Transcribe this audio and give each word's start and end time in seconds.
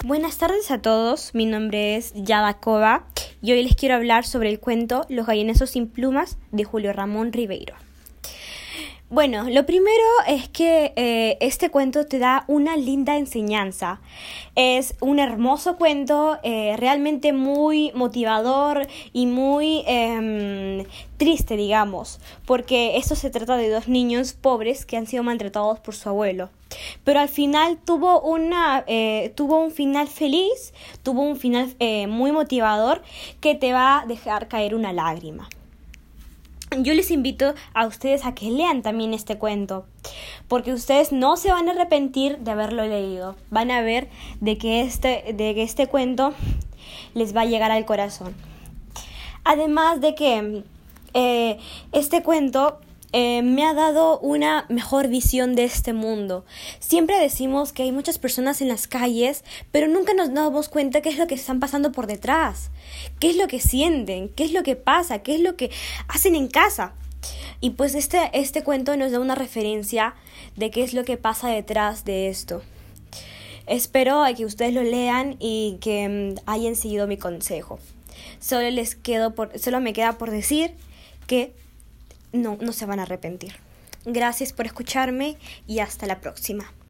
Buenas 0.00 0.38
tardes 0.38 0.72
a 0.72 0.82
todos, 0.82 1.32
mi 1.32 1.46
nombre 1.46 1.94
es 1.94 2.12
Yada 2.14 2.54
Cova 2.54 3.04
y 3.40 3.52
hoy 3.52 3.62
les 3.62 3.76
quiero 3.76 3.94
hablar 3.94 4.24
sobre 4.24 4.50
el 4.50 4.58
cuento 4.58 5.06
Los 5.08 5.26
gallinesos 5.26 5.70
sin 5.70 5.86
plumas 5.86 6.38
de 6.50 6.64
Julio 6.64 6.92
Ramón 6.92 7.32
Ribeiro. 7.32 7.76
Bueno, 9.12 9.44
lo 9.50 9.66
primero 9.66 10.06
es 10.26 10.48
que 10.48 10.94
eh, 10.96 11.36
este 11.40 11.68
cuento 11.68 12.06
te 12.06 12.18
da 12.18 12.44
una 12.48 12.78
linda 12.78 13.18
enseñanza. 13.18 14.00
Es 14.54 14.94
un 15.02 15.18
hermoso 15.18 15.76
cuento, 15.76 16.38
eh, 16.42 16.76
realmente 16.78 17.34
muy 17.34 17.92
motivador 17.94 18.86
y 19.12 19.26
muy 19.26 19.84
em, 19.86 20.86
triste, 21.18 21.58
digamos, 21.58 22.20
porque 22.46 22.96
esto 22.96 23.14
se 23.14 23.28
trata 23.28 23.58
de 23.58 23.68
dos 23.68 23.86
niños 23.86 24.32
pobres 24.32 24.86
que 24.86 24.96
han 24.96 25.06
sido 25.06 25.22
maltratados 25.22 25.78
por 25.80 25.94
su 25.94 26.08
abuelo. 26.08 26.48
Pero 27.04 27.20
al 27.20 27.28
final 27.28 27.76
tuvo, 27.84 28.22
una, 28.22 28.82
eh, 28.86 29.30
tuvo 29.36 29.60
un 29.60 29.72
final 29.72 30.08
feliz, 30.08 30.72
tuvo 31.02 31.20
un 31.20 31.36
final 31.36 31.76
muy 32.08 32.32
motivador 32.32 33.02
que 33.42 33.54
te 33.56 33.74
va 33.74 34.00
a 34.00 34.06
dejar 34.06 34.48
caer 34.48 34.74
una 34.74 34.94
lágrima 34.94 35.50
yo 36.78 36.94
les 36.94 37.10
invito 37.10 37.54
a 37.74 37.86
ustedes 37.86 38.24
a 38.24 38.34
que 38.34 38.50
lean 38.50 38.82
también 38.82 39.14
este 39.14 39.38
cuento, 39.38 39.86
porque 40.48 40.72
ustedes 40.72 41.12
no 41.12 41.36
se 41.36 41.50
van 41.50 41.68
a 41.68 41.72
arrepentir 41.72 42.38
de 42.38 42.50
haberlo 42.50 42.86
leído. 42.86 43.36
Van 43.50 43.70
a 43.70 43.82
ver 43.82 44.08
de 44.40 44.58
que 44.58 44.82
este, 44.82 45.34
de 45.34 45.54
que 45.54 45.62
este 45.62 45.86
cuento 45.86 46.34
les 47.14 47.36
va 47.36 47.42
a 47.42 47.46
llegar 47.46 47.70
al 47.70 47.84
corazón. 47.84 48.34
Además 49.44 50.00
de 50.00 50.14
que 50.14 50.62
eh, 51.14 51.58
este 51.92 52.22
cuento 52.22 52.78
eh, 53.12 53.42
me 53.42 53.64
ha 53.64 53.74
dado 53.74 54.18
una 54.20 54.64
mejor 54.68 55.08
visión 55.08 55.54
de 55.54 55.64
este 55.64 55.92
mundo. 55.92 56.44
Siempre 56.78 57.18
decimos 57.18 57.72
que 57.72 57.82
hay 57.82 57.92
muchas 57.92 58.18
personas 58.18 58.62
en 58.62 58.68
las 58.68 58.86
calles, 58.86 59.44
pero 59.70 59.86
nunca 59.86 60.14
nos 60.14 60.32
damos 60.32 60.68
cuenta 60.68 61.02
qué 61.02 61.10
es 61.10 61.18
lo 61.18 61.26
que 61.26 61.34
están 61.34 61.60
pasando 61.60 61.92
por 61.92 62.06
detrás, 62.06 62.70
qué 63.20 63.30
es 63.30 63.36
lo 63.36 63.48
que 63.48 63.60
sienten, 63.60 64.28
qué 64.30 64.44
es 64.44 64.52
lo 64.52 64.62
que 64.62 64.76
pasa, 64.76 65.18
qué 65.20 65.34
es 65.34 65.40
lo 65.40 65.56
que 65.56 65.70
hacen 66.08 66.34
en 66.34 66.48
casa. 66.48 66.94
Y 67.60 67.70
pues 67.70 67.94
este, 67.94 68.30
este 68.32 68.64
cuento 68.64 68.96
nos 68.96 69.12
da 69.12 69.20
una 69.20 69.34
referencia 69.34 70.14
de 70.56 70.70
qué 70.70 70.82
es 70.82 70.94
lo 70.94 71.04
que 71.04 71.16
pasa 71.16 71.48
detrás 71.48 72.04
de 72.04 72.28
esto. 72.28 72.62
Espero 73.66 74.24
que 74.36 74.44
ustedes 74.44 74.74
lo 74.74 74.82
lean 74.82 75.36
y 75.38 75.78
que 75.80 76.08
mm, 76.08 76.40
hayan 76.46 76.76
seguido 76.76 77.06
mi 77.06 77.16
consejo. 77.16 77.78
Solo 78.40 78.68
les 78.70 78.96
quedo 78.96 79.34
solo 79.56 79.80
me 79.80 79.92
queda 79.92 80.18
por 80.18 80.30
decir 80.30 80.74
que 81.26 81.52
no, 82.32 82.58
no 82.60 82.72
se 82.72 82.86
van 82.86 83.00
a 83.00 83.02
arrepentir. 83.02 83.54
Gracias 84.04 84.52
por 84.52 84.66
escucharme 84.66 85.36
y 85.66 85.78
hasta 85.78 86.06
la 86.06 86.20
próxima. 86.20 86.72